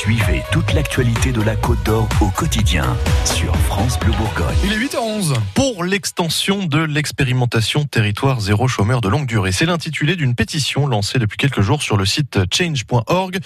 [0.00, 4.56] Suivez toute l'actualité de la Côte d'Or au quotidien sur France Bleu Bourgogne.
[4.64, 5.34] Il est 8h11.
[5.54, 11.18] Pour l'extension de l'expérimentation territoire zéro chômeur de longue durée, c'est l'intitulé d'une pétition lancée
[11.18, 13.40] depuis quelques jours sur le site change.org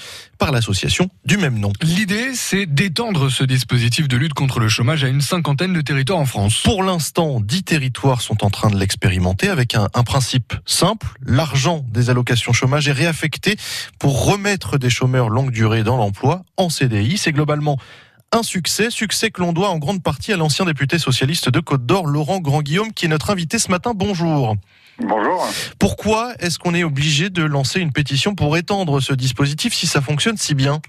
[0.44, 1.72] par l'association du même nom.
[1.80, 6.18] L'idée, c'est d'étendre ce dispositif de lutte contre le chômage à une cinquantaine de territoires
[6.18, 6.60] en France.
[6.62, 11.06] Pour l'instant, 10 territoires sont en train de l'expérimenter avec un, un principe simple.
[11.24, 13.56] L'argent des allocations chômage est réaffecté
[13.98, 17.16] pour remettre des chômeurs longue durée dans l'emploi en CDI.
[17.16, 17.78] C'est globalement
[18.30, 21.86] un succès, succès que l'on doit en grande partie à l'ancien député socialiste de Côte
[21.86, 23.92] d'Or, Laurent Grand-Guillaume, qui est notre invité ce matin.
[23.96, 24.56] Bonjour.
[24.98, 25.44] Bonjour.
[25.78, 30.00] Pourquoi est-ce qu'on est obligé de lancer une pétition pour étendre ce dispositif si ça
[30.00, 30.80] fonctionne si bien?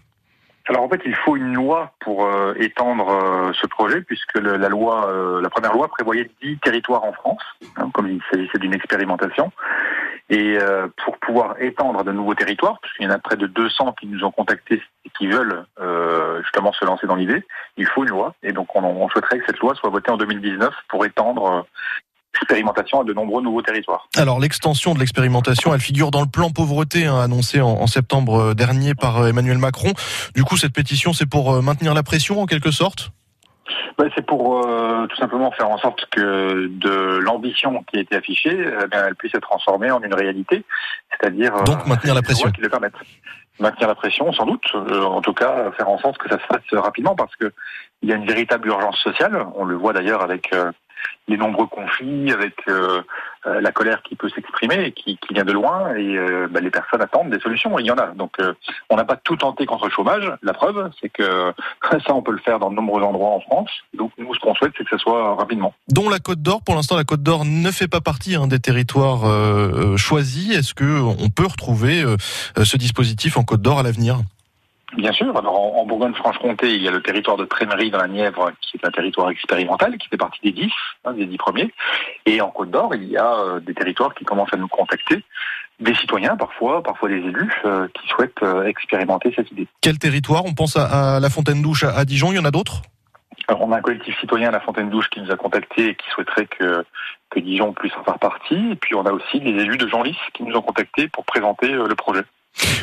[0.68, 4.58] Alors en fait, il faut une loi pour euh, étendre euh, ce projet, puisque le,
[4.58, 7.44] la loi, euh, la première loi prévoyait 10 territoires en France,
[7.78, 9.52] hein, comme il s'agissait d'une expérimentation.
[10.32, 10.58] Et
[11.04, 14.24] pour pouvoir étendre de nouveaux territoires, puisqu'il y en a près de 200 qui nous
[14.24, 15.68] ont contactés et qui veulent
[16.42, 17.44] justement se lancer dans l'idée,
[17.78, 18.34] il faut une loi.
[18.42, 21.68] Et donc on, on, souhaiterait que cette loi soit votée en 2019 pour étendre
[22.36, 24.08] expérimentation à de nombreux nouveaux territoires.
[24.16, 28.54] Alors l'extension de l'expérimentation, elle figure dans le plan pauvreté hein, annoncé en, en, septembre
[28.54, 29.94] dernier par Emmanuel Macron.
[30.36, 33.12] Du coup, cette pétition, c'est pour maintenir la pression en quelque sorte?
[33.98, 38.16] Ben, c'est pour euh, tout simplement faire en sorte que de l'ambition qui a été
[38.16, 38.56] affichée,
[38.92, 40.64] bien, elle puisse être transformée en une réalité,
[41.12, 42.94] c'est-à-dire donc maintenir la pression qui le permettent.
[43.60, 44.66] Maintenir la pression, sans doute.
[44.76, 47.54] Euh, en tout cas, faire en sorte que ça se fasse rapidement, parce que
[48.02, 49.46] il y a une véritable urgence sociale.
[49.56, 50.72] On le voit d'ailleurs avec euh,
[51.28, 53.02] les nombreux conflits, avec euh,
[53.48, 56.62] euh, la colère qui peut s'exprimer et qui, qui, vient de loin, et euh, bah,
[56.62, 57.78] les personnes attendent des solutions.
[57.78, 58.08] Il y en a.
[58.08, 58.54] Donc, euh,
[58.90, 60.32] on n'a pas tout tenté contre le chômage.
[60.42, 61.54] La preuve, c'est que
[61.92, 63.70] ça, on peut le faire dans de nombreux endroits en France.
[63.94, 65.74] Donc, nous, ce qu'on souhaite, c'est que ça soit rapidement.
[65.90, 66.62] Dont la Côte d'Or.
[66.64, 70.56] Pour l'instant, la Côte d'Or ne fait pas partie hein, des territoires euh, choisis.
[70.56, 72.04] Est-ce que on peut retrouver
[72.58, 74.18] ce dispositif en Côte d'Or à l'avenir?
[74.98, 75.36] Bien sûr.
[75.38, 78.88] Alors en, Bourgogne-Franche-Comté, il y a le territoire de Trémery dans la Nièvre, qui est
[78.88, 80.72] un territoire expérimental, qui fait partie des dix,
[81.04, 81.74] hein, des dix premiers.
[82.26, 85.24] Et en Côte d'Or, il y a euh, des territoires qui commencent à nous contacter,
[85.80, 89.68] des citoyens parfois, parfois des élus, euh, qui souhaitent euh, expérimenter cette idée.
[89.82, 90.46] Quel territoire?
[90.46, 92.32] On pense à, à la Fontaine d'Ouche à, à Dijon.
[92.32, 92.82] Il y en a d'autres?
[93.48, 95.96] Alors, on a un collectif citoyen à la Fontaine d'Ouche qui nous a contactés et
[95.96, 96.86] qui souhaiterait que,
[97.30, 98.72] que Dijon puisse en faire partie.
[98.72, 101.68] Et puis on a aussi les élus de Genlis qui nous ont contactés pour présenter
[101.68, 102.24] le projet.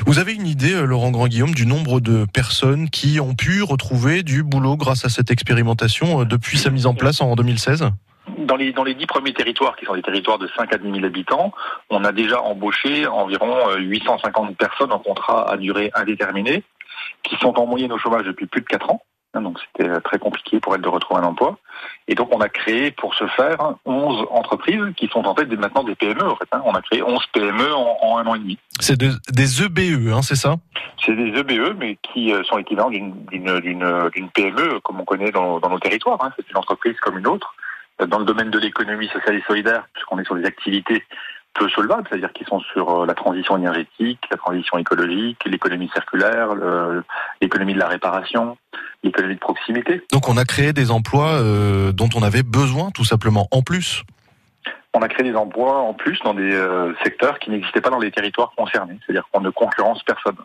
[0.06, 4.42] Vous avez une idée, Laurent Grand-Guillaume, du nombre de personnes qui ont pu retrouver du
[4.42, 7.90] boulot grâce à cette expérimentation depuis sa mise en place en 2016
[8.38, 10.92] dans les, dans les dix premiers territoires, qui sont des territoires de 5 à 10
[10.92, 11.52] 000 habitants,
[11.90, 16.62] on a déjà embauché environ 850 personnes en contrat à durée indéterminée,
[17.22, 19.02] qui sont en moyenne au chômage depuis plus de 4 ans.
[19.40, 21.56] Donc c'était très compliqué pour elles de retrouver un emploi.
[22.06, 25.84] Et donc on a créé pour ce faire 11 entreprises qui sont en fait maintenant
[25.84, 26.22] des PME.
[26.22, 26.62] En fait, hein.
[26.64, 28.58] On a créé 11 PME en, en un an et demi.
[28.78, 30.56] C'est de, des EBE, hein, c'est ça?
[31.04, 35.78] C'est des EBE, mais qui sont équivalents d'une PME comme on connaît dans, dans nos
[35.78, 36.18] territoires.
[36.22, 36.32] Hein.
[36.36, 37.54] C'est une entreprise comme une autre.
[38.06, 41.04] Dans le domaine de l'économie sociale et solidaire, puisqu'on est sur des activités
[41.54, 46.48] peu solvables, c'est-à-dire qui sont sur la transition énergétique, la transition écologique, l'économie circulaire,
[47.40, 48.56] l'économie de la réparation,
[49.02, 50.02] l'économie de proximité.
[50.12, 54.04] Donc on a créé des emplois euh, dont on avait besoin tout simplement en plus
[54.94, 57.98] on a créé des emplois en plus dans des euh, secteurs qui n'existaient pas dans
[57.98, 60.36] les territoires concernés, c'est-à-dire qu'on ne concurrence personne.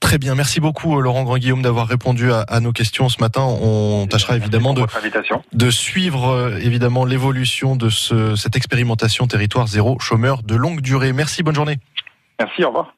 [0.00, 3.42] Très bien, merci beaucoup Laurent Grand-Guillaume d'avoir répondu à, à, nos questions ce matin.
[3.42, 4.86] On tâchera évidemment de,
[5.52, 11.12] de suivre euh, évidemment l'évolution de ce, cette expérimentation territoire zéro chômeur de longue durée.
[11.12, 11.78] Merci, bonne journée.
[12.38, 12.94] Merci, au revoir.